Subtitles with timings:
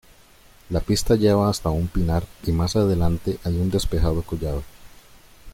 [0.71, 4.63] La pista lleva hasta un pinar y más adelante hay un despejado collado.